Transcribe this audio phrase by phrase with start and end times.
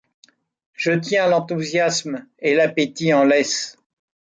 [0.73, 3.77] Je tiens l’enthousiasme et l’appétit en laisse;